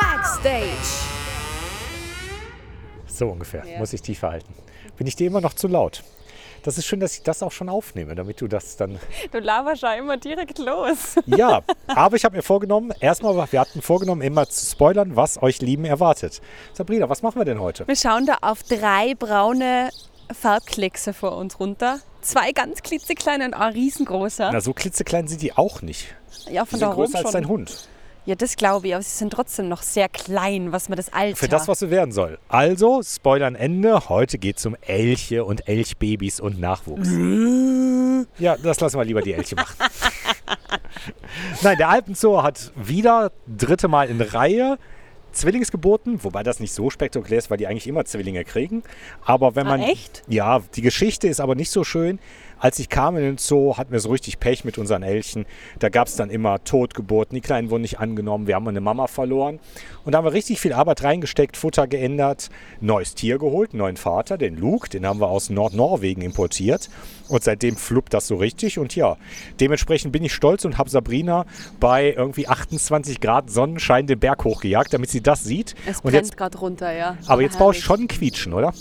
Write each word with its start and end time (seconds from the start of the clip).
Backstage. 0.00 0.66
So 3.06 3.28
ungefähr 3.28 3.64
Ja. 3.66 3.78
muss 3.78 3.94
ich 3.94 4.02
die 4.02 4.14
verhalten. 4.14 4.52
Bin 4.98 5.06
ich 5.06 5.16
dir 5.16 5.28
immer 5.28 5.40
noch 5.40 5.54
zu 5.54 5.66
laut? 5.66 6.02
Das 6.62 6.76
ist 6.76 6.84
schön, 6.84 7.00
dass 7.00 7.14
ich 7.14 7.22
das 7.22 7.42
auch 7.42 7.52
schon 7.52 7.70
aufnehme, 7.70 8.14
damit 8.14 8.38
du 8.42 8.48
das 8.48 8.76
dann. 8.76 8.98
Du 9.32 9.38
laberst 9.38 9.80
ja 9.82 9.94
immer 9.94 10.18
direkt 10.18 10.58
los. 10.58 11.14
Ja, 11.26 11.62
aber 11.86 12.16
ich 12.16 12.24
habe 12.26 12.36
mir 12.36 12.42
vorgenommen, 12.42 12.92
erstmal, 13.00 13.34
wir 13.50 13.60
hatten 13.60 13.80
vorgenommen, 13.80 14.20
immer 14.20 14.46
zu 14.46 14.66
spoilern, 14.66 15.16
was 15.16 15.40
euch 15.42 15.62
Lieben 15.62 15.86
erwartet. 15.86 16.42
Sabrina, 16.74 17.08
was 17.08 17.22
machen 17.22 17.40
wir 17.40 17.46
denn 17.46 17.60
heute? 17.60 17.88
Wir 17.88 17.96
schauen 17.96 18.26
da 18.26 18.36
auf 18.42 18.62
drei 18.62 19.14
braune 19.18 19.88
Farbkleckse 20.38 21.14
vor 21.14 21.34
uns 21.38 21.58
runter. 21.60 22.00
Zwei 22.20 22.52
ganz 22.52 22.82
klitzekleine 22.82 23.46
und 23.46 23.54
ein 23.54 23.72
riesengroßer. 23.72 24.50
Na, 24.52 24.60
so 24.60 24.74
klitzeklein 24.74 25.28
sind 25.28 25.40
die 25.40 25.56
auch 25.56 25.80
nicht. 25.80 26.14
ja, 26.50 26.64
Die 26.64 26.68
von 26.68 26.78
sind 26.78 26.82
da 26.82 26.88
oben 26.88 26.96
größer 26.96 27.18
als 27.18 27.22
schon. 27.22 27.32
dein 27.32 27.48
Hund. 27.48 27.88
Ja, 28.26 28.34
das 28.34 28.56
glaube 28.56 28.88
ich, 28.88 28.94
aber 28.94 29.02
sie 29.04 29.16
sind 29.16 29.32
trotzdem 29.32 29.68
noch 29.68 29.82
sehr 29.82 30.08
klein, 30.08 30.72
was 30.72 30.88
man 30.88 30.96
das 30.96 31.12
Alter. 31.12 31.36
Für 31.36 31.46
das, 31.48 31.68
was 31.68 31.78
sie 31.78 31.90
werden 31.90 32.10
soll. 32.10 32.38
Also, 32.48 33.00
Spoilern 33.04 33.54
Ende. 33.54 34.08
Heute 34.08 34.36
geht 34.38 34.58
es 34.58 34.66
um 34.66 34.76
Elche 34.80 35.44
und 35.44 35.68
Elchbabys 35.68 36.40
und 36.40 36.58
Nachwuchs. 36.60 37.08
Ja, 38.38 38.56
das 38.56 38.80
lassen 38.80 38.98
wir 38.98 39.04
lieber 39.04 39.22
die 39.22 39.32
Elche 39.32 39.54
machen. 39.54 39.76
Nein, 41.62 41.76
der 41.78 41.88
Alpenzoo 41.88 42.42
hat 42.42 42.72
wieder 42.74 43.30
dritte 43.46 43.86
Mal 43.88 44.08
in 44.08 44.20
Reihe 44.20 44.76
Zwillingsgeburten, 45.32 46.24
wobei 46.24 46.42
das 46.42 46.60
nicht 46.60 46.72
so 46.72 46.88
spektakulär 46.90 47.38
ist, 47.38 47.50
weil 47.50 47.58
die 47.58 47.66
eigentlich 47.66 47.86
immer 47.86 48.04
Zwillinge 48.06 48.42
kriegen. 48.44 48.82
Aber 49.24 49.54
wenn 49.54 49.66
Ah, 49.66 49.76
man. 49.76 49.80
echt? 49.82 50.22
Ja, 50.28 50.62
die 50.74 50.80
Geschichte 50.82 51.28
ist 51.28 51.40
aber 51.40 51.54
nicht 51.54 51.70
so 51.70 51.84
schön. 51.84 52.18
Als 52.66 52.80
ich 52.80 52.88
kam 52.88 53.16
in 53.16 53.22
den 53.22 53.38
Zoo, 53.38 53.76
hatten 53.76 53.92
wir 53.92 54.00
so 54.00 54.10
richtig 54.10 54.40
Pech 54.40 54.64
mit 54.64 54.76
unseren 54.76 55.04
Elchen. 55.04 55.46
Da 55.78 55.88
gab 55.88 56.08
es 56.08 56.16
dann 56.16 56.30
immer 56.30 56.64
Totgeburten, 56.64 57.36
die 57.36 57.40
Kleinen 57.40 57.70
wurden 57.70 57.82
nicht 57.82 58.00
angenommen, 58.00 58.48
wir 58.48 58.56
haben 58.56 58.66
eine 58.66 58.80
Mama 58.80 59.06
verloren. 59.06 59.60
Und 60.04 60.10
da 60.10 60.18
haben 60.18 60.24
wir 60.24 60.32
richtig 60.32 60.58
viel 60.58 60.72
Arbeit 60.72 61.04
reingesteckt, 61.04 61.56
Futter 61.56 61.86
geändert, 61.86 62.50
neues 62.80 63.14
Tier 63.14 63.38
geholt, 63.38 63.72
neuen 63.72 63.96
Vater, 63.96 64.36
den 64.36 64.56
Luke, 64.56 64.88
den 64.88 65.06
haben 65.06 65.20
wir 65.20 65.28
aus 65.28 65.48
Nordnorwegen 65.48 66.24
importiert. 66.24 66.90
Und 67.28 67.44
seitdem 67.44 67.76
fluppt 67.76 68.12
das 68.12 68.26
so 68.26 68.34
richtig. 68.34 68.80
Und 68.80 68.96
ja, 68.96 69.16
dementsprechend 69.60 70.10
bin 70.10 70.24
ich 70.24 70.34
stolz 70.34 70.64
und 70.64 70.76
habe 70.76 70.90
Sabrina 70.90 71.46
bei 71.78 72.14
irgendwie 72.14 72.48
28 72.48 73.20
Grad 73.20 73.48
Sonnenschein 73.48 74.08
den 74.08 74.18
Berg 74.18 74.42
hochgejagt, 74.42 74.92
damit 74.92 75.10
sie 75.10 75.20
das 75.20 75.44
sieht. 75.44 75.76
Es 75.86 76.00
und 76.00 76.10
brennt 76.10 76.36
gerade 76.36 76.58
runter, 76.58 76.92
ja. 76.92 77.16
aber 77.28 77.42
jetzt 77.42 77.58
brauche 77.58 77.76
ich 77.76 77.84
schon 77.84 78.00
ein 78.00 78.08
Quietschen, 78.08 78.54
oder? 78.54 78.74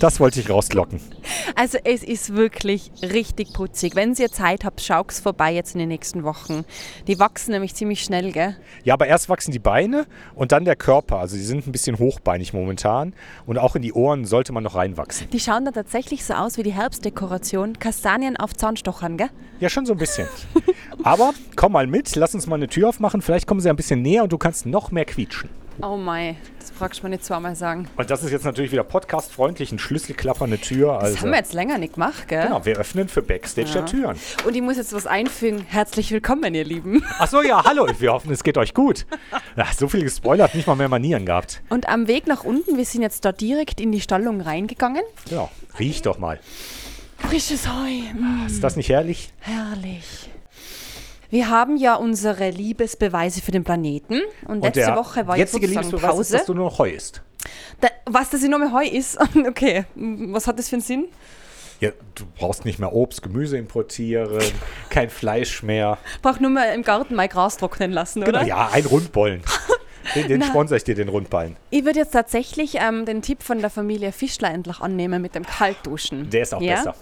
Das 0.00 0.18
wollte 0.18 0.40
ich 0.40 0.50
rauslocken. 0.50 0.98
Also 1.54 1.78
es 1.84 2.02
ist 2.02 2.34
wirklich 2.34 2.90
richtig 3.02 3.52
putzig. 3.52 3.94
Wenn 3.94 4.14
ihr 4.14 4.30
Zeit 4.30 4.64
habt, 4.64 4.80
schaut's 4.80 5.20
vorbei 5.20 5.52
jetzt 5.52 5.74
in 5.74 5.78
den 5.78 5.88
nächsten 5.88 6.24
Wochen. 6.24 6.64
Die 7.06 7.18
wachsen 7.18 7.52
nämlich 7.52 7.74
ziemlich 7.74 8.02
schnell, 8.02 8.32
gell? 8.32 8.56
Ja, 8.84 8.94
aber 8.94 9.06
erst 9.06 9.28
wachsen 9.28 9.52
die 9.52 9.58
Beine 9.58 10.06
und 10.34 10.52
dann 10.52 10.64
der 10.64 10.76
Körper. 10.76 11.18
Also 11.18 11.36
die 11.36 11.42
sind 11.42 11.66
ein 11.66 11.72
bisschen 11.72 11.98
hochbeinig 11.98 12.52
momentan. 12.52 13.14
Und 13.46 13.58
auch 13.58 13.76
in 13.76 13.82
die 13.82 13.92
Ohren 13.92 14.24
sollte 14.24 14.52
man 14.52 14.62
noch 14.62 14.74
reinwachsen. 14.74 15.28
Die 15.30 15.40
schauen 15.40 15.64
dann 15.64 15.74
tatsächlich 15.74 16.24
so 16.24 16.34
aus 16.34 16.56
wie 16.58 16.62
die 16.62 16.72
Herbstdekoration. 16.72 17.78
Kastanien 17.78 18.36
auf 18.36 18.54
Zahnstochern, 18.54 19.16
gell? 19.16 19.30
Ja, 19.60 19.68
schon 19.68 19.86
so 19.86 19.92
ein 19.92 19.98
bisschen. 19.98 20.28
aber 21.02 21.32
komm 21.56 21.72
mal 21.72 21.86
mit, 21.86 22.14
lass 22.16 22.34
uns 22.34 22.46
mal 22.46 22.56
eine 22.56 22.68
Tür 22.68 22.88
aufmachen. 22.88 23.22
Vielleicht 23.22 23.46
kommen 23.46 23.60
sie 23.60 23.70
ein 23.70 23.76
bisschen 23.76 24.02
näher 24.02 24.24
und 24.24 24.32
du 24.32 24.38
kannst 24.38 24.66
noch 24.66 24.90
mehr 24.90 25.04
quietschen. 25.04 25.50
Oh 25.84 25.96
mei, 25.96 26.36
das 26.60 26.70
brauchst 26.70 27.00
du 27.00 27.06
mir 27.06 27.10
nicht 27.10 27.24
zweimal 27.24 27.56
sagen. 27.56 27.88
Und 27.96 28.08
das 28.08 28.22
ist 28.22 28.30
jetzt 28.30 28.44
natürlich 28.44 28.70
wieder 28.70 28.84
podcastfreundlich, 28.84 29.72
ein 29.72 29.80
schlüsselklappernde 29.80 30.58
Tür. 30.60 30.92
Das 30.94 31.02
Also, 31.04 31.20
haben 31.22 31.30
wir 31.30 31.38
jetzt 31.38 31.54
länger 31.54 31.76
nicht 31.78 31.94
gemacht, 31.94 32.28
gell? 32.28 32.44
genau, 32.44 32.64
wir 32.64 32.76
öffnen 32.76 33.08
für 33.08 33.20
Backstage 33.20 33.66
Ja. 33.68 33.74
der 33.74 33.86
Türen. 33.86 34.16
Und 34.46 34.54
ich 34.54 34.62
muss 34.62 34.76
jetzt 34.76 34.92
was 34.92 35.08
einfügen. 35.08 35.66
Herzlich 35.68 36.12
willkommen, 36.12 36.54
ihr 36.54 36.64
Lieben. 36.64 37.02
Ach 37.18 37.26
so, 37.26 37.42
ja, 37.42 37.64
hallo. 37.64 37.88
Wir 37.98 38.12
hoffen, 38.12 38.30
es 38.30 38.44
geht 38.44 38.58
euch 38.58 38.74
gut. 38.74 39.06
Ach, 39.56 39.72
so 39.72 39.88
viel 39.88 40.04
gespoilert, 40.04 40.54
nicht 40.54 40.68
mal 40.68 40.76
mehr 40.76 40.88
Manieren 40.88 41.26
gehabt. 41.26 41.60
Und 41.68 41.88
am 41.88 42.06
Weg 42.06 42.28
nach 42.28 42.44
unten, 42.44 42.76
wir 42.76 42.84
sind 42.84 43.02
jetzt 43.02 43.24
da 43.24 43.32
direkt 43.32 43.80
in 43.80 43.90
die 43.90 44.00
Stallung 44.00 44.40
reingegangen. 44.40 45.02
Genau, 45.28 45.50
riech 45.80 46.00
doch 46.02 46.18
mal. 46.18 46.38
Frisches 47.18 47.66
Heu, 47.68 47.90
mm, 48.14 48.46
Ist 48.46 48.62
das 48.62 48.76
nicht 48.76 48.88
herrlich? 48.88 49.32
herrlich. 49.40 50.30
Wir 51.32 51.48
haben 51.48 51.78
ja 51.78 51.94
unsere 51.94 52.50
Liebesbeweise 52.50 53.40
für 53.40 53.52
den 53.52 53.64
Planeten. 53.64 54.20
Und 54.46 54.60
letzte 54.60 54.80
der 54.80 54.96
Woche 54.96 55.26
war 55.26 55.38
jetzt 55.38 55.52
sozusagen 55.52 55.72
Liebesbeweis 55.86 56.10
ist, 56.10 56.16
Pause. 56.16 56.32
dass 56.36 56.44
du 56.44 56.52
nur 56.52 56.66
noch 56.66 56.78
Heu 56.78 56.90
isst. 56.90 57.22
Da, 57.80 57.88
was, 58.04 58.28
dass 58.28 58.42
ich 58.42 58.50
nur 58.50 58.58
mehr 58.58 58.70
Heu 58.70 58.84
ist? 58.84 59.18
Okay, 59.48 59.86
was 59.94 60.46
hat 60.46 60.58
das 60.58 60.68
für 60.68 60.76
einen 60.76 60.82
Sinn? 60.82 61.06
Ja, 61.80 61.90
du 62.14 62.24
brauchst 62.38 62.66
nicht 62.66 62.78
mehr 62.78 62.92
Obst, 62.92 63.22
Gemüse 63.22 63.56
importieren, 63.56 64.42
kein 64.90 65.08
Fleisch 65.08 65.62
mehr. 65.62 65.96
Brauch 66.20 66.38
nur 66.38 66.50
mal 66.50 66.66
im 66.74 66.82
Garten 66.82 67.14
mein 67.14 67.30
Gras 67.30 67.56
trocknen 67.56 67.92
lassen, 67.92 68.22
Genau, 68.22 68.40
oder? 68.40 68.46
ja, 68.46 68.68
ein 68.70 68.84
Rundbollen. 68.84 69.42
Den, 70.14 70.28
den 70.28 70.40
Na. 70.40 70.46
sponsor 70.46 70.76
ich 70.76 70.84
dir, 70.84 70.94
den 70.94 71.08
Rundballen. 71.08 71.56
Ich 71.70 71.84
würde 71.84 72.00
jetzt 72.00 72.12
tatsächlich 72.12 72.76
ähm, 72.76 73.04
den 73.04 73.22
Tipp 73.22 73.42
von 73.42 73.58
der 73.58 73.70
Familie 73.70 74.12
Fischler 74.12 74.50
endlich 74.52 74.80
annehmen 74.80 75.22
mit 75.22 75.34
dem 75.34 75.44
Kaltduschen. 75.44 76.30
Der 76.30 76.42
ist 76.42 76.54
auch 76.54 76.60
ja? 76.60 76.76
besser. 76.76 76.94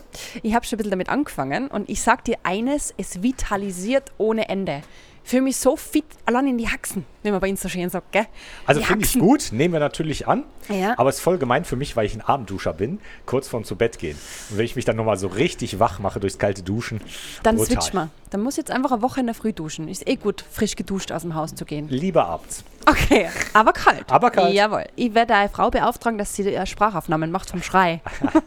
Ich 0.43 0.55
habe 0.55 0.65
schon 0.65 0.77
ein 0.77 0.79
bisschen 0.79 0.91
damit 0.91 1.09
angefangen 1.09 1.69
und 1.69 1.89
ich 1.89 2.03
sag 2.03 2.25
dir 2.25 2.37
eines, 2.43 2.95
es 2.97 3.23
vitalisiert 3.23 4.13
ohne 4.19 4.49
Ende. 4.49 4.83
Für 5.23 5.41
mich 5.41 5.57
so 5.57 5.77
fit, 5.77 6.05
allein 6.25 6.47
in 6.49 6.59
die 6.59 6.69
Haxen, 6.69 7.05
wie 7.23 7.31
man 7.31 7.41
bei 7.41 7.55
so 7.55 7.69
schön 7.69 7.89
sagt, 7.89 8.13
gell? 8.13 8.27
Also 8.67 8.81
finde 8.81 9.05
ich 9.05 9.19
gut, 9.19 9.51
nehmen 9.53 9.75
wir 9.75 9.81
natürlich 9.81 10.27
an. 10.27 10.45
Ja. 10.69 10.99
Aber 10.99 11.11
es 11.11 11.17
ist 11.17 11.23
voll 11.23 11.39
gemein 11.39 11.65
für 11.65 11.77
mich, 11.77 11.97
weil 11.97 12.07
ich 12.07 12.15
ein 12.15 12.21
Abendduscher 12.21 12.73
bin, 12.73 13.01
kurz 13.27 13.49
vorm 13.49 13.65
zu 13.65 13.77
Bett 13.77 13.99
gehen. 13.99 14.17
Und 14.51 14.59
wenn 14.59 14.65
ich 14.65 14.77
mich 14.77 14.85
dann 14.85 14.97
nochmal 14.97 15.19
so 15.19 15.29
richtig 15.29 15.79
wach 15.79 15.99
mache 15.99 16.21
durchs 16.21 16.39
kalte 16.39 16.63
Duschen, 16.63 17.01
Dann 17.43 17.57
brutal. 17.57 17.77
switcht 17.77 17.95
man. 17.95 18.11
Dann 18.31 18.43
muss 18.43 18.57
jetzt 18.57 18.71
einfach 18.71 18.93
eine 18.93 19.03
Woche 19.03 19.21
in 19.21 19.27
der 19.27 19.35
Früh 19.35 19.53
duschen. 19.53 19.89
Ist 19.89 20.09
eh 20.09 20.17
gut, 20.17 20.45
frisch 20.51 20.77
geduscht 20.77 21.11
aus 21.13 21.23
dem 21.23 21.35
Haus 21.35 21.55
zu 21.55 21.65
gehen. 21.65 21.89
Lieber 21.89 22.27
abends. 22.27 22.65
Okay, 22.87 23.29
aber 23.53 23.73
kalt. 23.73 24.11
Aber 24.11 24.31
kalt. 24.31 24.55
Jawohl. 24.55 24.87
Ich 24.97 25.15
werde 25.15 25.35
eine 25.35 25.49
Frau 25.49 25.71
beauftragen, 25.71 26.19
dass 26.19 26.35
sie 26.35 26.55
äh, 26.55 26.67
Sprachaufnahmen 26.67 27.31
macht 27.31 27.51
vom 27.51 27.63
Schrei. 27.63 28.01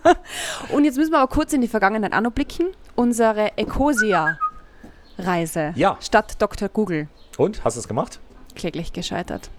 Und 0.70 0.86
jetzt 0.86 0.98
müssen 0.98 1.12
wir 1.12 1.20
aber 1.20 1.32
kurz 1.32 1.54
in 1.54 1.62
die 1.62 1.68
Vergangenheit 1.68 2.14
auch 2.14 2.22
noch 2.22 2.32
blicken. 2.32 2.68
Ecosia-Reise. 5.18 5.74
Ja. 5.76 5.98
Statt 6.02 6.36
Dr. 6.42 6.70
Google. 6.70 7.08
Und, 7.38 7.64
hast 7.64 7.76
du 7.76 7.80
es 7.80 7.88
gemacht? 7.88 8.20
Kläglich 8.56 8.94
gescheitert. 8.94 9.50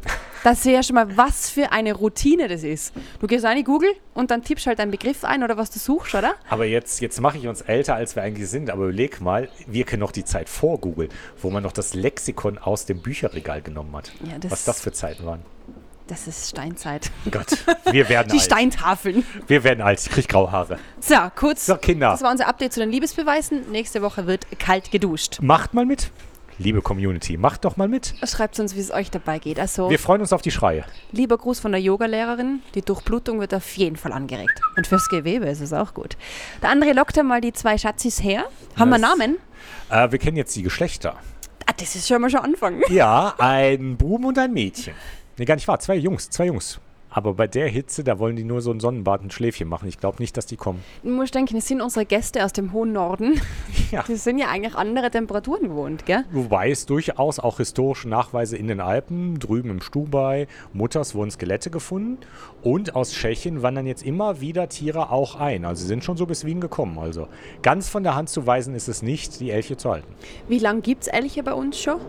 Das 0.45 0.63
sehe 0.63 0.75
ja 0.75 0.83
schon 0.85 0.95
mal, 0.95 1.17
was 1.17 1.51
für 1.51 1.73
eine 1.73 1.95
Routine 1.95 2.47
das 2.49 2.63
ist. 2.63 2.93
Du 3.19 3.27
gehst 3.27 3.45
rein 3.45 3.57
in 3.59 3.65
Google 3.65 3.91
und 4.13 4.31
dann 4.31 4.45
tippst 4.45 4.67
halt 4.67 4.79
einen 4.79 4.91
Begriff 4.93 5.25
ein 5.25 5.43
oder 5.43 5.57
was 5.57 5.71
du 5.71 5.79
suchst, 5.81 6.15
oder? 6.15 6.35
Aber 6.49 6.65
jetzt, 6.65 7.01
jetzt 7.01 7.21
mache 7.21 7.39
ich 7.39 7.49
uns 7.49 7.63
älter, 7.63 7.95
als 7.97 8.15
wir 8.15 8.23
eigentlich 8.23 8.49
sind. 8.49 8.71
Aber 8.71 8.85
überleg 8.85 9.21
mal, 9.21 9.49
wir 9.67 9.85
kennen 9.85 10.01
noch 10.01 10.13
die 10.13 10.25
Zeit 10.25 10.49
vor 10.49 10.79
Google, 10.79 11.09
wo 11.41 11.51
man 11.51 11.63
noch 11.65 11.73
das 11.73 11.95
Lexikon 11.95 12.59
aus 12.59 12.85
dem 12.87 13.01
Bücherregal 13.01 13.63
genommen 13.63 13.97
hat. 13.97 14.13
Ja, 14.31 14.39
das- 14.39 14.53
Was 14.53 14.65
das 14.65 14.81
für 14.81 14.93
Zeiten 14.93 15.25
waren. 15.27 15.43
Das 16.07 16.27
ist 16.27 16.51
Steinzeit. 16.51 17.11
Gott, 17.31 17.47
wir 17.91 18.09
werden 18.11 18.29
Die 18.29 18.35
alt. 18.39 18.43
Steintafeln. 18.43 19.25
Wir 19.47 19.65
werden 19.65 19.81
alt. 19.81 20.01
Ich 20.01 20.11
krieg 20.11 20.29
graue 20.29 20.53
Haare. 20.53 20.79
So, 21.01 21.15
kurz. 21.35 21.65
So, 21.65 21.77
Kinder. 21.77 22.11
Das 22.11 22.21
war 22.23 22.31
unser 22.31 22.47
Update 22.47 22.75
zu 22.75 22.81
den 22.81 22.91
Liebesbeweisen. 22.91 23.71
Nächste 23.71 24.03
Woche 24.03 24.27
wird 24.27 24.47
kalt 24.59 24.91
geduscht. 24.91 25.39
Macht 25.41 25.73
mal 25.73 25.87
mit. 25.87 26.11
Liebe 26.59 26.83
Community, 26.83 27.37
macht 27.37 27.65
doch 27.65 27.77
mal 27.77 27.89
mit. 27.89 28.15
Schreibt 28.23 28.61
uns, 28.61 28.77
wie 28.77 28.81
es 28.81 28.93
euch 28.93 29.11
dabei 29.11 29.39
geht. 29.41 29.59
Also, 29.59 29.91
Wir 29.91 29.99
freuen 29.99 30.21
uns 30.21 30.33
auf 30.33 30.41
die 30.43 30.53
Schreie. 30.53 30.85
lieber 31.11 31.37
Gruß 31.37 31.59
von 31.59 31.73
der 31.73 31.81
Yogalehrerin. 31.81 32.61
Die 32.77 32.83
Durchblutung 32.83 33.41
wird 33.41 33.53
auf 33.55 33.77
jeden 33.77 33.97
Fall 33.97 34.13
angeregt. 34.13 34.61
Und 34.77 34.87
fürs 34.87 35.09
Gewebe 35.09 35.47
ist 35.47 35.61
es 35.61 35.73
auch 35.73 35.95
gut. 35.95 36.17
Der 36.63 36.69
andere 36.71 36.93
lockt 36.93 37.19
einmal 37.19 37.41
die 37.41 37.53
zwei 37.55 37.77
Schatzis 37.77 38.23
her. 38.23 38.45
Haben 38.79 38.91
wir 38.91 38.99
Das- 39.01 39.09
Namen? 39.19 39.39
Äh, 39.91 40.13
wir 40.13 40.19
kennen 40.21 40.37
jetzt 40.37 40.55
die 40.55 40.63
Geschlechter. 40.63 41.17
Ah, 41.67 41.73
das 41.77 41.97
ist 41.97 42.07
schon 42.07 42.21
mal 42.21 42.31
schon 42.31 42.41
Anfang. 42.41 42.83
Ja, 42.89 43.35
ein 43.39 43.97
Buben 43.97 44.27
und 44.27 44.39
ein 44.39 44.53
Mädchen. 44.53 44.95
Nee, 45.37 45.45
gar 45.45 45.57
nicht 45.57 45.69
wahr. 45.69 45.81
Zwei 45.81 45.97
Jungs, 45.97 46.31
zwei 46.31 46.47
Jungs. 46.47 46.81
Aber 47.11 47.35
bei 47.35 47.47
der 47.47 47.69
Hitze, 47.69 48.03
da 48.03 48.19
wollen 48.19 48.35
die 48.35 48.43
nur 48.43 48.61
so 48.61 48.73
ein 48.73 48.81
Sonnenbad 48.81 49.23
und 49.23 49.33
Schläfchen 49.33 49.69
machen. 49.69 49.89
Ich 49.89 49.99
glaube 49.99 50.21
nicht, 50.21 50.37
dass 50.37 50.47
die 50.47 50.57
kommen. 50.57 50.83
Du 51.05 51.11
musst 51.11 51.33
denken, 51.33 51.57
es 51.57 51.69
sind 51.69 51.81
unsere 51.81 52.05
Gäste 52.05 52.45
aus 52.45 52.53
dem 52.53 52.73
hohen 52.73 52.93
Norden. 52.93 53.41
Ja. 53.91 54.03
Die 54.09 54.17
sind 54.17 54.39
ja 54.39 54.49
eigentlich 54.49 54.75
andere 54.75 55.09
Temperaturen 55.11 55.69
gewohnt, 55.69 56.05
gell? 56.05 56.25
Wobei 56.33 56.71
es 56.71 56.85
durchaus 56.87 57.39
auch 57.39 57.59
historische 57.59 58.09
Nachweise 58.09 58.57
in 58.57 58.67
den 58.67 58.81
Alpen, 58.81 59.39
drüben 59.39 59.71
im 59.71 59.81
Stubai, 59.81 60.49
Mutters 60.73 61.15
wurden 61.15 61.31
Skelette 61.31 61.71
gefunden. 61.71 62.19
Und 62.63 62.97
aus 62.97 63.13
Tschechien 63.13 63.63
wandern 63.63 63.87
jetzt 63.87 64.03
immer 64.03 64.41
wieder 64.41 64.69
Tiere 64.69 65.11
auch 65.11 65.37
ein. 65.37 65.65
Also 65.65 65.83
sie 65.83 65.89
sind 65.89 66.03
schon 66.03 66.17
so 66.17 66.27
bis 66.27 66.45
Wien 66.45 66.61
gekommen. 66.61 66.99
Also 66.99 67.29
ganz 67.63 67.89
von 67.89 68.03
der 68.03 68.17
Hand 68.17 68.31
zu 68.31 68.49
weisen 68.49 68.75
ist 68.75 68.89
es 68.89 69.03
nicht, 69.03 69.39
die 69.39 69.51
Elche 69.51 69.77
zu 69.77 69.91
halten. 69.91 70.13
Wie 70.49 70.59
lange 70.59 70.81
gibt 70.81 71.03
es 71.03 71.09
Elche 71.09 71.45
bei 71.45 71.53
uns 71.53 71.79
schon? 71.79 72.01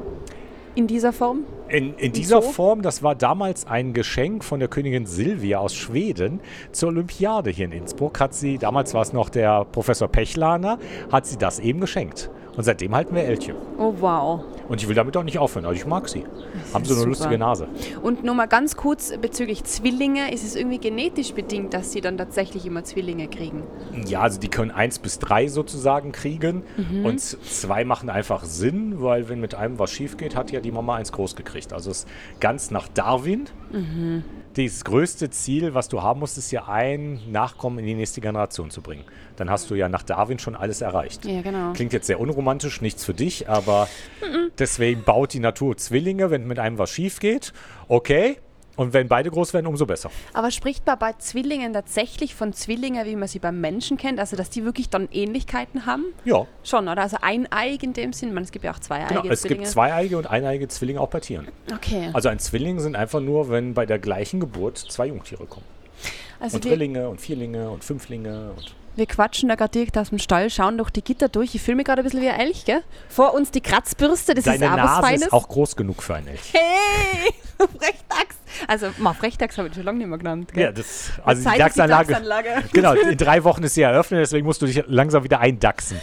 In 0.74 0.88
dieser 0.88 1.14
Form? 1.14 1.44
In, 1.68 1.96
in 1.96 2.12
dieser 2.12 2.42
Zoo? 2.42 2.52
Form, 2.52 2.82
das 2.82 3.02
war 3.02 3.16
damals 3.16 3.66
ein 3.66 3.94
Geschenk 3.94 4.44
von 4.44 4.60
der 4.60 4.70
Königin 4.70 5.06
Silvia 5.06 5.60
aus 5.60 5.74
Schweden 5.74 6.40
zur 6.72 6.90
Olympiade 6.90 7.50
hier 7.50 7.66
in 7.66 7.72
Innsbruck. 7.72 8.20
Hat 8.20 8.34
sie, 8.34 8.58
damals 8.58 8.94
war 8.94 9.02
es 9.02 9.14
noch 9.14 9.30
der 9.30 9.66
Professor 9.66 10.08
Pechlaner, 10.08 10.78
hat 11.12 11.26
sie 11.26 11.38
das 11.38 11.60
eben 11.60 11.80
geschenkt. 11.80 12.30
Und 12.56 12.64
seitdem 12.64 12.96
halten 12.96 13.14
wir 13.16 13.24
Elche. 13.24 13.54
Oh 13.78 13.94
wow. 14.00 14.42
Und 14.70 14.82
ich 14.82 14.88
will 14.88 14.96
damit 14.96 15.16
auch 15.18 15.24
nicht 15.24 15.38
aufhören. 15.38 15.66
Also 15.66 15.78
ich 15.78 15.86
mag 15.86 16.08
sie. 16.08 16.24
Haben 16.74 16.86
so 16.86 16.94
eine 16.94 17.00
super. 17.02 17.08
lustige 17.08 17.38
Nase. 17.38 17.68
Und 18.02 18.24
nur 18.24 18.34
mal 18.34 18.46
ganz 18.46 18.78
kurz 18.78 19.14
bezüglich 19.18 19.66
Zwillinge. 19.66 20.34
Ist 20.34 20.46
es 20.46 20.56
irgendwie 20.56 20.80
genetisch 20.80 21.34
bedingt, 21.34 21.74
dass 21.74 21.92
sie 21.92 22.00
dann 22.00 22.18
tatsächlich 22.18 22.66
immer 22.66 22.84
Zwillinge 22.84 23.28
kriegen? 23.28 23.64
Ja, 24.08 24.22
also 24.22 24.40
die 24.40 24.48
können 24.48 24.72
eins 24.72 25.00
bis 25.00 25.20
drei 25.20 25.50
sozusagen 25.50 26.14
kriegen. 26.14 26.64
Mhm. 26.78 27.06
Und 27.06 27.20
zwei 27.20 27.84
machen 27.84 28.10
einfach 28.10 28.46
Sinn, 28.46 29.02
weil 29.02 29.28
wenn 29.28 29.42
mit 29.42 29.54
einem 29.56 29.78
was 29.78 29.92
schief 29.92 30.16
geht, 30.16 30.36
hat 30.36 30.52
ja 30.52 30.62
die 30.62 30.72
Mama 30.72 30.96
eins 30.96 31.12
groß 31.12 31.36
gekriegt. 31.36 31.55
Also 31.74 31.92
es 31.92 32.00
ist 32.00 32.08
ganz 32.40 32.72
nach 32.72 32.88
Darwin. 32.88 33.46
Mhm. 33.72 34.24
Das 34.56 34.86
größte 34.86 35.30
Ziel, 35.30 35.74
was 35.74 35.90
du 35.90 36.02
haben 36.02 36.22
musst, 36.22 36.38
ist 36.38 36.52
ja 36.52 36.68
ein 36.68 37.20
Nachkommen 37.30 37.80
in 37.80 37.86
die 37.86 37.94
nächste 37.94 38.22
Generation 38.22 38.70
zu 38.70 38.82
bringen. 38.82 39.04
Dann 39.36 39.50
hast 39.50 39.70
du 39.70 39.76
ja 39.76 39.90
nach 39.90 40.04
Darwin 40.04 40.40
schon 40.40 40.56
alles 40.56 40.82
erreicht. 40.82 41.26
Ja, 41.26 41.42
genau. 41.42 41.74
Klingt 41.74 41.92
jetzt 41.92 42.08
sehr 42.08 42.20
unromantisch, 42.20 42.82
nichts 42.82 43.04
für 43.04 43.14
dich, 43.14 43.50
aber 43.50 43.90
deswegen 44.58 45.04
baut 45.04 45.34
die 45.34 45.40
Natur 45.40 45.76
Zwillinge, 45.76 46.32
wenn 46.32 46.48
mit 46.48 46.60
einem 46.60 46.78
was 46.78 46.90
schief 46.90 47.20
geht. 47.20 47.52
Okay. 47.88 48.38
Und 48.76 48.94
wenn 48.94 49.08
beide 49.08 49.32
groß 49.32 49.54
werden, 49.54 49.68
umso 49.68 49.86
besser. 49.86 50.10
Aber 50.34 50.52
spricht 50.52 50.86
man 50.86 51.00
bei 51.00 51.14
Zwillingen 51.14 51.74
tatsächlich 51.74 52.36
von 52.36 52.54
Zwillingen, 52.54 53.06
wie 53.06 53.16
man 53.16 53.28
sie 53.28 53.40
beim 53.40 53.62
Menschen 53.62 53.98
kennt? 53.98 54.20
Also, 54.20 54.36
dass 54.36 54.50
die 54.50 54.66
wirklich 54.66 54.90
dann 54.90 55.08
Ähnlichkeiten 55.12 55.86
haben? 55.86 56.06
Ja, 56.26 56.46
Schon, 56.64 56.88
oder? 56.88 57.04
Also 57.04 57.18
eineig 57.22 57.84
in 57.84 57.94
dem 57.94 58.12
Sinn. 58.12 58.34
Meine, 58.34 58.46
es 58.46 58.52
gibt 58.52 58.66
ja 58.66 58.72
auch 58.72 58.80
zweieige 58.80 59.14
genau. 59.14 59.26
Es 59.32 59.42
Zwillinge. 59.42 59.60
gibt 59.62 59.72
zweieige 59.72 60.18
und 60.18 60.28
eineige 60.30 60.68
Zwillinge 60.68 61.00
auch 61.00 61.10
bei 61.10 61.20
Tieren. 61.20 61.48
Okay. 61.74 62.10
Also 62.14 62.30
ein 62.30 62.40
Zwilling 62.40 62.80
sind 62.80 62.96
einfach 62.96 63.20
nur, 63.20 63.50
wenn 63.50 63.74
bei 63.74 63.86
der 63.86 64.00
gleichen 64.00 64.40
Geburt 64.40 64.78
zwei 64.78 65.08
Jungtiere 65.08 65.46
kommen. 65.46 65.66
Also 66.40 66.58
Und 66.58 66.66
Drillinge 66.66 67.10
und 67.10 67.22
Vierlinge 67.22 67.70
und 67.70 67.84
Fünflinge. 67.84 68.52
Und 68.56 68.76
wir 68.96 69.06
quatschen 69.08 69.50
da 69.50 69.56
gerade 69.56 69.72
direkt 69.72 69.98
aus 69.98 70.10
dem 70.10 70.20
Stall, 70.20 70.50
schauen 70.50 70.78
durch 70.78 70.90
die 70.90 71.02
Gitter 71.04 71.28
durch. 71.28 71.54
Ich 71.54 71.62
fühle 71.62 71.76
mich 71.78 71.86
gerade 71.86 72.02
ein 72.02 72.06
bisschen 72.06 72.22
wie 72.22 72.30
ein 72.30 72.40
Elch, 72.40 72.64
gell? 72.66 72.82
Vor 73.10 73.34
uns 73.34 73.52
die 73.52 73.62
Kratzbürste, 73.62 74.34
das 74.34 74.46
Deine 74.46 74.66
ist 74.66 74.72
was 74.72 74.78
Nase 74.78 75.02
Feines. 75.02 75.22
ist 75.24 75.34
auch 75.34 75.48
groß 75.50 75.76
genug 75.76 76.02
für 76.02 76.16
ein 76.16 76.28
Elch. 76.28 76.54
Hey! 76.54 77.34
Frechdachs! 77.58 78.38
Also, 78.68 78.88
mal 78.98 79.14
Frechdachs 79.14 79.58
habe 79.58 79.68
ich 79.68 79.74
schon 79.74 79.84
lange 79.84 79.98
nicht 80.00 80.08
mehr 80.08 80.18
genannt. 80.18 80.54
Gell? 80.54 80.64
Ja, 80.64 80.72
das, 80.72 81.12
also 81.26 81.42
die 81.42 81.48
ist 81.48 81.56
die 81.56 81.60
Dachsanlage. 81.60 82.08
Dachsanlage. 82.14 82.64
Genau, 82.74 82.94
in 82.94 83.18
drei 83.18 83.44
Wochen 83.44 83.64
ist 83.64 83.76
sie 83.76 83.82
eröffnet, 83.82 84.22
deswegen 84.22 84.46
musst 84.46 84.62
du 84.62 84.66
dich 84.66 84.82
langsam 84.88 85.24
wieder 85.26 85.40
eindachsen. 85.42 86.00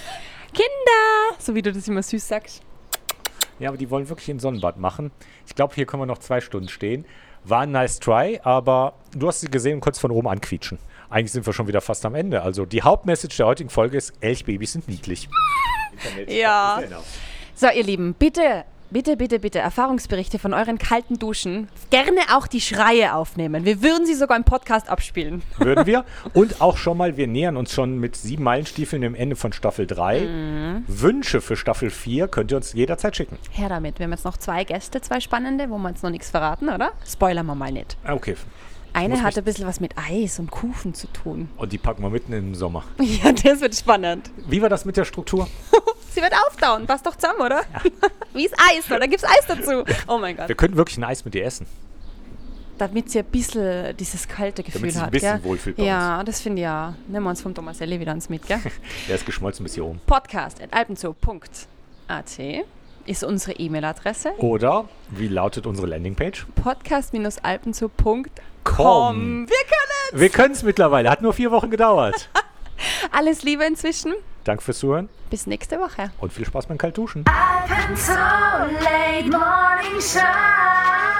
Kinder! 0.52 1.38
So 1.38 1.54
wie 1.54 1.62
du 1.62 1.72
das 1.72 1.88
immer 1.88 2.02
süß 2.02 2.28
sagst. 2.28 2.62
Ja, 3.58 3.68
aber 3.68 3.78
die 3.78 3.88
wollen 3.90 4.08
wirklich 4.08 4.28
ein 4.28 4.38
Sonnenbad 4.38 4.76
machen. 4.78 5.12
Ich 5.46 5.54
glaube, 5.54 5.74
hier 5.74 5.86
können 5.86 6.02
wir 6.02 6.06
noch 6.06 6.18
zwei 6.18 6.40
Stunden 6.40 6.68
stehen. 6.68 7.06
War 7.44 7.60
ein 7.62 7.72
nice 7.72 7.98
try, 7.98 8.40
aber 8.42 8.94
du 9.12 9.28
hast 9.28 9.40
sie 9.40 9.50
gesehen 9.50 9.74
und 9.74 9.80
konntest 9.80 10.00
von 10.00 10.10
oben 10.10 10.28
anquietschen. 10.28 10.78
Eigentlich 11.10 11.32
sind 11.32 11.44
wir 11.44 11.52
schon 11.52 11.66
wieder 11.66 11.80
fast 11.80 12.06
am 12.06 12.14
Ende. 12.14 12.42
Also 12.42 12.64
die 12.64 12.82
Hauptmessage 12.82 13.36
der 13.36 13.46
heutigen 13.46 13.68
Folge 13.68 13.98
ist, 13.98 14.12
Elchbabys 14.20 14.72
sind 14.72 14.88
niedlich. 14.88 15.28
Internet. 15.92 16.32
Ja. 16.32 16.80
Genau. 16.80 17.02
So, 17.54 17.68
ihr 17.68 17.84
Lieben, 17.84 18.14
bitte, 18.14 18.64
bitte, 18.92 19.16
bitte, 19.16 19.38
bitte 19.38 19.58
Erfahrungsberichte 19.58 20.38
von 20.38 20.52
euren 20.54 20.78
kalten 20.78 21.18
Duschen. 21.18 21.68
Gerne 21.90 22.20
auch 22.34 22.46
die 22.46 22.60
Schreie 22.60 23.14
aufnehmen. 23.14 23.64
Wir 23.64 23.82
würden 23.82 24.06
sie 24.06 24.14
sogar 24.14 24.36
im 24.36 24.44
Podcast 24.44 24.88
abspielen. 24.88 25.42
Würden 25.58 25.86
wir. 25.86 26.04
Und 26.34 26.60
auch 26.60 26.76
schon 26.76 26.96
mal, 26.98 27.16
wir 27.16 27.26
nähern 27.26 27.56
uns 27.56 27.72
schon 27.72 27.98
mit 27.98 28.16
sieben 28.16 28.44
Meilenstiefeln 28.44 29.02
dem 29.02 29.14
Ende 29.14 29.36
von 29.36 29.52
Staffel 29.52 29.86
3. 29.86 30.20
Mhm. 30.20 30.84
Wünsche 30.86 31.40
für 31.40 31.56
Staffel 31.56 31.90
4 31.90 32.28
könnt 32.28 32.50
ihr 32.52 32.56
uns 32.58 32.72
jederzeit 32.72 33.16
schicken. 33.16 33.38
Her 33.50 33.68
damit. 33.68 33.98
Wir 33.98 34.04
haben 34.04 34.12
jetzt 34.12 34.24
noch 34.24 34.36
zwei 34.36 34.64
Gäste, 34.64 35.00
zwei 35.00 35.20
spannende, 35.20 35.70
wo 35.70 35.78
wir 35.78 35.88
jetzt 35.90 36.02
noch 36.02 36.10
nichts 36.10 36.30
verraten, 36.30 36.68
oder? 36.68 36.92
Spoilern 37.10 37.46
wir 37.46 37.54
mal 37.54 37.72
nicht. 37.72 37.96
Ah, 38.04 38.14
Okay. 38.14 38.36
Eine 38.94 39.14
muss 39.14 39.22
hat 39.22 39.28
mich- 39.28 39.38
ein 39.38 39.44
bisschen 39.44 39.66
was 39.66 39.80
mit 39.80 39.94
Eis 39.96 40.38
und 40.38 40.50
Kuchen 40.50 40.92
zu 40.92 41.06
tun. 41.06 41.48
Und 41.56 41.72
die 41.72 41.78
packen 41.78 42.02
wir 42.02 42.10
mitten 42.10 42.34
im 42.34 42.54
Sommer. 42.54 42.84
Ja, 43.00 43.32
das 43.32 43.62
wird 43.62 43.74
spannend. 43.74 44.30
Wie 44.46 44.60
war 44.60 44.68
das 44.68 44.84
mit 44.84 44.98
der 44.98 45.06
Struktur? 45.06 45.48
Sie 46.14 46.20
wird 46.20 46.34
auftauen. 46.46 46.86
Passt 46.86 47.06
doch 47.06 47.16
zusammen, 47.16 47.40
oder? 47.40 47.62
Wie 48.34 48.44
ist 48.44 48.54
Eis? 48.58 48.84
Da 48.88 49.06
gibt's 49.06 49.24
Eis 49.24 49.46
dazu. 49.48 49.82
Oh 50.06 50.18
mein 50.18 50.36
Gott. 50.36 50.48
Wir 50.48 50.54
könnten 50.54 50.76
wirklich 50.76 50.98
ein 50.98 51.04
Eis 51.04 51.24
mit 51.24 51.34
dir 51.34 51.44
essen. 51.44 51.66
Damit 52.78 53.10
sie 53.10 53.20
ein 53.20 53.24
bisschen 53.26 53.96
dieses 53.96 54.26
kalte 54.28 54.62
Gefühl 54.62 54.90
sie 54.90 54.98
ein 54.98 55.04
hat. 55.04 55.10
bisschen 55.12 55.36
gell? 55.36 55.44
wohlfühlt 55.44 55.76
bei 55.76 55.84
Ja, 55.84 56.22
das 56.24 56.40
finde 56.40 56.62
ich 56.62 56.64
ja. 56.64 56.94
Nehmen 57.06 57.24
wir 57.24 57.30
uns 57.30 57.42
vom 57.42 57.54
Thomaselli 57.54 58.00
wieder 58.00 58.10
ans 58.10 58.28
mit, 58.28 58.46
gell? 58.46 58.60
Der 59.08 59.16
ist 59.16 59.26
geschmolzen 59.26 59.62
bis 59.64 59.74
hier 59.74 59.84
oben. 59.84 60.00
Podcast 60.06 60.60
at 60.60 60.72
alpenzoo.at 60.72 62.38
ist 63.04 63.24
unsere 63.24 63.52
E-Mail-Adresse. 63.52 64.32
Oder, 64.38 64.88
wie 65.10 65.28
lautet 65.28 65.66
unsere 65.66 65.86
Landingpage? 65.88 66.46
Podcast-alpenzoo.com. 66.62 69.48
Wir 69.48 69.56
können 69.56 70.20
Wir 70.20 70.28
können 70.28 70.54
es 70.54 70.62
mittlerweile. 70.62 71.10
Hat 71.10 71.20
nur 71.22 71.32
vier 71.32 71.50
Wochen 71.50 71.70
gedauert. 71.70 72.28
Alles 73.10 73.42
Liebe 73.42 73.64
inzwischen. 73.64 74.12
Danke 74.44 74.62
fürs 74.62 74.78
Zuhören 74.78 75.08
Bis 75.30 75.46
nächste 75.46 75.78
Woche. 75.78 76.10
und 76.20 76.32
viel 76.32 76.44
Spaß 76.44 76.66
beim 76.66 76.78
Kaltduschen. 76.78 77.24
Alpenzoll 77.26 78.16
Late 78.16 79.28
Morning 79.30 80.00
Show. 80.00 81.11